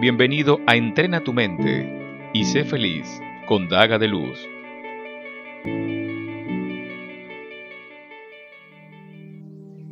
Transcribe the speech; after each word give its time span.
Bienvenido 0.00 0.58
a 0.66 0.74
Entrena 0.74 1.22
tu 1.22 1.32
mente 1.32 2.28
y 2.34 2.44
sé 2.44 2.64
feliz 2.64 3.06
con 3.46 3.68
Daga 3.68 3.96
de 3.96 4.08
Luz. 4.08 4.38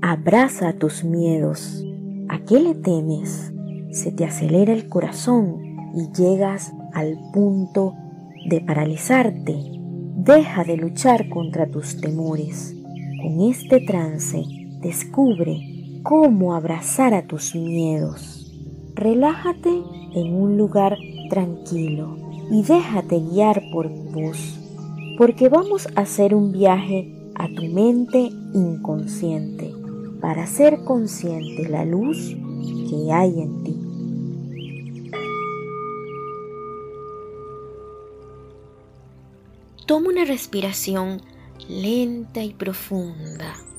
Abraza 0.00 0.72
tus 0.72 1.04
miedos. 1.04 1.84
¿A 2.30 2.38
qué 2.40 2.60
le 2.60 2.74
temes? 2.74 3.52
Se 3.90 4.10
te 4.10 4.24
acelera 4.24 4.72
el 4.72 4.88
corazón 4.88 5.76
y 5.94 6.10
llegas 6.18 6.72
al 6.94 7.18
punto 7.34 7.94
de 8.48 8.62
paralizarte. 8.62 9.54
Deja 10.16 10.64
de 10.64 10.78
luchar 10.78 11.28
contra 11.28 11.70
tus 11.70 12.00
temores. 12.00 12.74
Con 13.22 13.42
este 13.42 13.80
trance 13.80 14.42
descubre 14.80 15.60
cómo 16.02 16.54
abrazar 16.54 17.12
a 17.12 17.26
tus 17.26 17.54
miedos. 17.54 18.39
Relájate 19.00 19.82
en 20.12 20.34
un 20.34 20.58
lugar 20.58 20.98
tranquilo 21.30 22.18
y 22.50 22.62
déjate 22.62 23.18
guiar 23.18 23.62
por 23.72 23.88
vos, 23.88 24.60
porque 25.16 25.48
vamos 25.48 25.88
a 25.96 26.02
hacer 26.02 26.34
un 26.34 26.52
viaje 26.52 27.10
a 27.34 27.48
tu 27.48 27.62
mente 27.62 28.30
inconsciente 28.52 29.72
para 30.20 30.46
ser 30.46 30.84
consciente 30.84 31.66
la 31.66 31.86
luz 31.86 32.36
que 32.90 33.10
hay 33.10 33.40
en 33.40 33.64
ti. 33.64 33.76
Toma 39.86 40.10
una 40.10 40.26
respiración 40.26 41.22
lenta 41.70 42.44
y 42.44 42.52
profunda. 42.52 43.69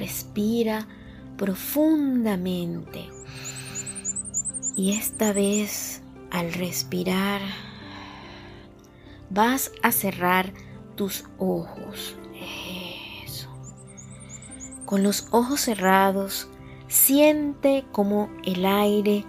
Respira 0.00 0.88
profundamente. 1.36 3.06
Y 4.74 4.92
esta 4.92 5.34
vez, 5.34 6.00
al 6.30 6.54
respirar, 6.54 7.42
vas 9.28 9.72
a 9.82 9.92
cerrar 9.92 10.54
tus 10.96 11.26
ojos. 11.36 12.16
Eso. 13.22 13.50
Con 14.86 15.02
los 15.02 15.28
ojos 15.32 15.60
cerrados, 15.60 16.48
siente 16.88 17.84
como 17.92 18.30
el 18.44 18.64
aire 18.64 19.26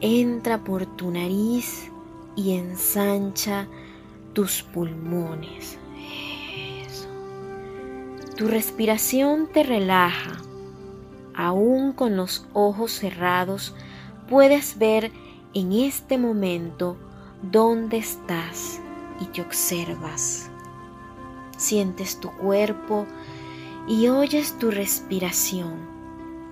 entra 0.00 0.62
por 0.62 0.86
tu 0.94 1.10
nariz 1.10 1.90
y 2.36 2.52
ensancha 2.56 3.66
tus 4.32 4.62
pulmones. 4.62 5.76
Tu 8.38 8.46
respiración 8.46 9.48
te 9.52 9.64
relaja. 9.64 10.36
Aún 11.34 11.92
con 11.92 12.16
los 12.16 12.46
ojos 12.52 12.92
cerrados, 12.92 13.74
puedes 14.28 14.78
ver 14.78 15.10
en 15.54 15.72
este 15.72 16.18
momento 16.18 16.96
dónde 17.42 17.96
estás 17.96 18.80
y 19.20 19.24
te 19.24 19.40
observas. 19.40 20.52
Sientes 21.56 22.20
tu 22.20 22.30
cuerpo 22.30 23.06
y 23.88 24.06
oyes 24.06 24.56
tu 24.56 24.70
respiración 24.70 25.74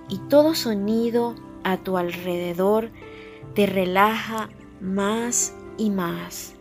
y 0.09 0.17
todo 0.27 0.55
sonido 0.55 1.35
a 1.63 1.77
tu 1.77 1.95
alrededor 1.95 2.91
te 3.55 3.65
relaja 3.65 4.49
más 4.81 5.55
y 5.77 5.89
más. 5.89 6.56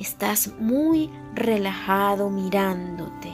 Estás 0.00 0.50
muy 0.58 1.08
relajado 1.34 2.28
mirándote. 2.30 3.30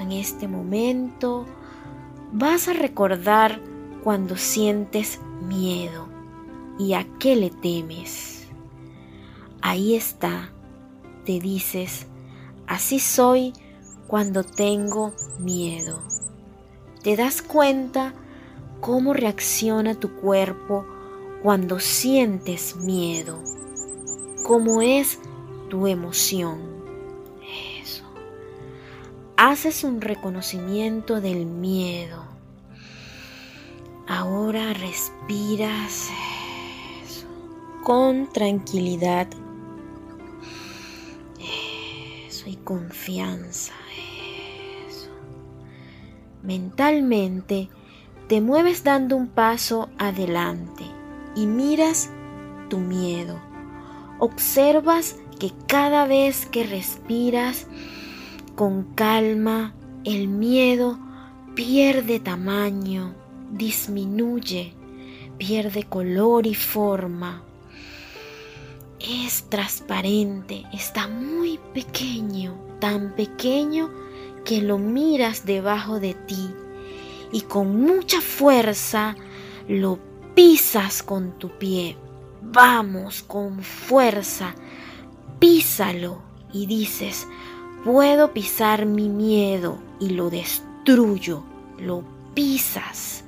En 0.00 0.12
este 0.12 0.48
momento 0.48 1.44
vas 2.32 2.68
a 2.68 2.72
recordar 2.72 3.60
cuando 4.02 4.36
sientes 4.36 5.20
miedo 5.46 6.08
y 6.78 6.94
a 6.94 7.06
qué 7.18 7.36
le 7.36 7.50
temes. 7.50 8.48
Ahí 9.60 9.94
está, 9.94 10.50
te 11.26 11.38
dices, 11.38 12.06
así 12.66 12.98
soy 12.98 13.52
cuando 14.06 14.42
tengo 14.42 15.12
miedo. 15.38 16.00
Te 17.02 17.14
das 17.14 17.42
cuenta 17.42 18.14
cómo 18.80 19.12
reacciona 19.12 19.94
tu 19.94 20.16
cuerpo 20.16 20.86
cuando 21.42 21.78
sientes 21.78 22.74
miedo, 22.76 23.38
cómo 24.50 24.82
es 24.82 25.20
tu 25.68 25.86
emoción. 25.86 26.58
Eso. 27.80 28.02
Haces 29.36 29.84
un 29.84 30.00
reconocimiento 30.00 31.20
del 31.20 31.46
miedo. 31.46 32.24
Ahora 34.08 34.72
respiras 34.72 36.08
con 37.84 38.28
tranquilidad 38.32 39.28
y 42.44 42.56
confianza. 42.56 43.74
Eso. 44.88 45.10
Mentalmente 46.42 47.68
te 48.26 48.40
mueves 48.40 48.82
dando 48.82 49.14
un 49.14 49.28
paso 49.28 49.90
adelante 49.96 50.82
y 51.36 51.46
miras 51.46 52.10
tu 52.68 52.78
miedo. 52.78 53.49
Observas 54.20 55.16
que 55.38 55.52
cada 55.66 56.06
vez 56.06 56.46
que 56.46 56.64
respiras 56.64 57.66
con 58.54 58.84
calma, 58.94 59.74
el 60.04 60.28
miedo 60.28 60.98
pierde 61.54 62.20
tamaño, 62.20 63.14
disminuye, 63.50 64.72
pierde 65.38 65.82
color 65.82 66.46
y 66.46 66.54
forma 66.54 67.42
es 69.00 69.44
transparente, 69.48 70.66
está 70.72 71.08
muy 71.08 71.58
pequeño, 71.72 72.54
tan 72.80 73.14
pequeño 73.14 73.90
que 74.44 74.60
lo 74.60 74.78
miras 74.78 75.46
debajo 75.46 76.00
de 76.00 76.14
ti 76.14 76.50
y 77.32 77.42
con 77.42 77.80
mucha 77.80 78.20
fuerza 78.20 79.16
lo 79.68 79.98
pisas 80.34 81.02
con 81.02 81.38
tu 81.38 81.48
pie. 81.58 81.96
Vamos 82.42 83.22
con 83.22 83.62
fuerza, 83.62 84.54
písalo 85.38 86.22
y 86.52 86.66
dices, 86.66 87.26
puedo 87.84 88.32
pisar 88.32 88.86
mi 88.86 89.08
miedo 89.08 89.78
y 90.00 90.10
lo 90.10 90.30
destruyo, 90.30 91.44
lo 91.78 92.02
pisas. 92.34 93.24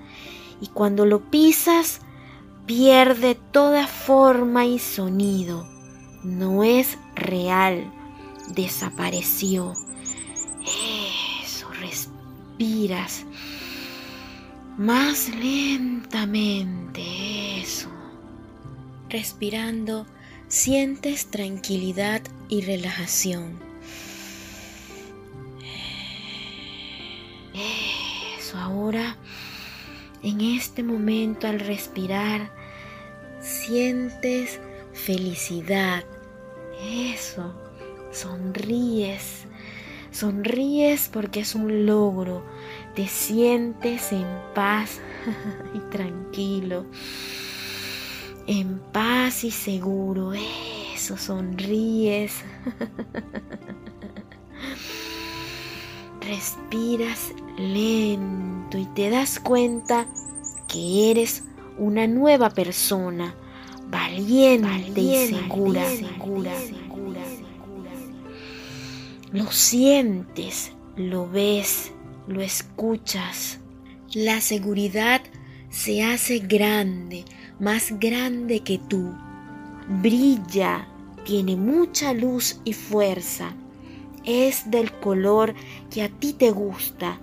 Y 0.61 0.69
cuando 0.69 1.07
lo 1.07 1.21
pisas, 1.31 2.01
pierde 2.67 3.35
toda 3.35 3.87
forma 3.87 4.65
y 4.65 4.79
sonido. 4.79 5.67
No 6.23 6.65
es 6.65 6.99
real. 7.15 7.93
Desapareció. 8.55 9.73
Eso, 11.43 11.69
respiras 11.81 13.25
más 14.79 15.29
lentamente. 15.29 17.22
Respirando, 19.13 20.07
sientes 20.49 21.27
tranquilidad 21.27 22.23
y 22.49 22.63
relajación. 22.63 23.59
Eso, 28.39 28.57
ahora, 28.57 29.19
en 30.23 30.41
este 30.41 30.83
momento 30.83 31.47
al 31.47 31.61
respirar, 31.61 32.55
sientes 33.43 34.59
felicidad. 34.95 36.05
Eso, 36.83 37.53
sonríes. 38.13 39.45
Sonríes 40.11 41.11
porque 41.13 41.41
es 41.41 41.55
un 41.55 41.85
logro. 41.85 42.43
Te 42.95 43.07
sientes 43.09 44.11
en 44.13 44.27
paz 44.55 45.03
y 45.75 45.81
tranquilo. 45.91 46.87
En 48.47 48.81
paz 48.93 49.45
y 49.45 49.51
seguro. 49.51 50.33
Eso, 50.33 51.17
sonríes. 51.17 52.35
Respiras 56.21 57.33
lento 57.59 58.79
y 58.79 58.87
te 58.95 59.11
das 59.11 59.41
cuenta 59.41 60.07
que 60.69 61.11
eres 61.11 61.45
una 61.79 62.07
nueva 62.07 62.51
persona, 62.51 63.35
valiente, 63.91 65.01
y 65.01 65.29
segura. 65.29 65.83
Lo 69.33 69.51
sientes, 69.51 70.73
lo 70.97 71.29
ves, 71.29 71.93
lo 72.27 72.41
escuchas. 72.41 73.59
La 74.15 74.41
seguridad 74.41 75.23
se 75.73 76.03
hace 76.03 76.39
grande, 76.39 77.25
más 77.59 77.99
grande 77.99 78.61
que 78.61 78.79
tú. 78.79 79.15
Brilla, 79.89 80.87
tiene 81.25 81.57
mucha 81.57 82.13
luz 82.13 82.61
y 82.65 82.75
fuerza. 82.75 83.55
es 84.25 84.71
del 84.71 84.93
color 85.01 85.53
que 85.91 86.03
a 86.03 86.09
ti 86.09 86.33
te 86.33 86.53
gusta. 86.53 87.19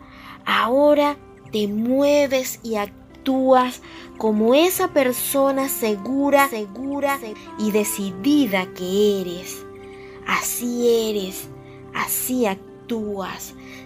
Ahora 0.46 1.16
te 1.52 1.68
mueves 1.68 2.60
y 2.62 2.76
actúas 2.76 3.82
como 4.18 4.54
esa 4.54 4.90
persona 4.90 5.70
segura, 5.70 6.50
segura 6.50 7.18
y 7.58 7.72
decidida 7.72 8.66
que 8.74 9.22
eres. 9.22 9.64
Así 10.28 11.10
eres, 11.10 11.48
así 11.94 12.46
actúas, 12.48 12.79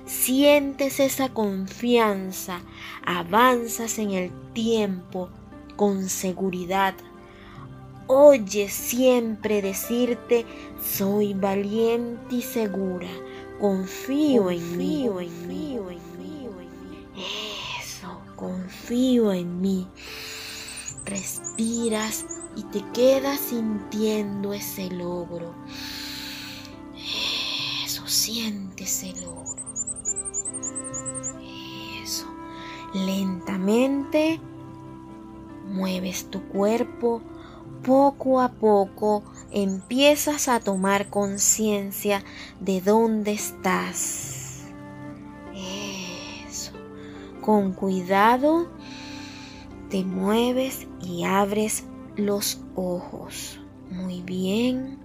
sientes 0.06 1.00
esa 1.00 1.30
confianza, 1.30 2.62
avanzas 3.06 4.00
en 4.00 4.12
el 4.12 4.32
tiempo 4.54 5.30
con 5.76 6.10
seguridad. 6.10 6.96
Oyes 8.08 8.74
siempre 8.74 9.62
decirte, 9.62 10.46
soy 10.82 11.34
valiente 11.34 12.36
y 12.36 12.42
segura, 12.42 13.10
confío, 13.60 14.52
en 14.52 14.78
mí, 14.78 15.06
en 15.06 15.48
mí, 15.48 15.76
en 15.76 15.88
mí, 15.88 16.48
en 16.48 17.14
mí. 17.14 17.18
Eso, 17.82 18.22
confío 18.36 19.34
en 19.34 19.62
mí. 19.62 19.88
Respiras 21.06 22.26
y 22.56 22.64
te 22.64 22.84
quedas 22.94 23.40
sintiendo 23.40 24.54
ese 24.54 24.90
logro. 24.90 25.54
Eso, 28.13 28.21
siente 28.21 28.83
ese 28.83 29.12
logro. 29.21 29.63
Eso, 32.04 32.27
lentamente 32.94 34.39
mueves 35.65 36.30
tu 36.30 36.44
cuerpo 36.50 37.24
poco 37.83 38.39
a 38.39 38.50
poco 38.50 39.24
empiezas 39.51 40.48
a 40.48 40.60
tomar 40.60 41.10
conciencia 41.10 42.24
de 42.60 42.81
dónde 42.81 43.33
estás. 43.33 44.66
Eso. 46.48 46.71
Con 47.42 47.74
cuidado 47.74 48.68
te 49.89 50.04
mueves 50.04 50.88
y 51.01 51.24
abres 51.24 51.83
los 52.16 52.62
ojos. 52.75 53.59
Muy 53.89 54.21
bien. 54.21 55.00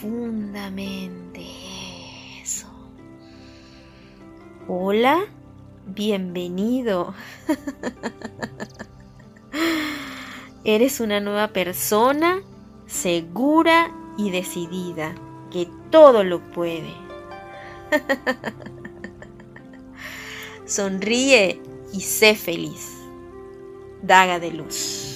Profundamente. 0.00 1.44
Eso. 2.42 2.66
Hola, 4.66 5.20
bienvenido. 5.86 7.14
Eres 10.64 11.00
una 11.00 11.20
nueva 11.20 11.48
persona 11.48 12.40
segura 12.86 13.94
y 14.16 14.30
decidida, 14.30 15.14
que 15.50 15.68
todo 15.90 16.24
lo 16.24 16.40
puede. 16.52 16.92
Sonríe 20.66 21.60
y 21.92 22.00
sé 22.00 22.34
feliz. 22.34 22.88
Daga 24.02 24.38
de 24.38 24.52
luz. 24.52 25.09